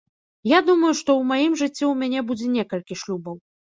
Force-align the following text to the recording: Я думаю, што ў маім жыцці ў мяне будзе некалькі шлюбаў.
Я 0.51 0.59
думаю, 0.69 0.93
што 1.01 1.09
ў 1.17 1.21
маім 1.33 1.53
жыцці 1.63 1.73
ў 1.73 1.93
мяне 2.03 2.19
будзе 2.33 2.53
некалькі 2.59 2.93
шлюбаў. 3.05 3.43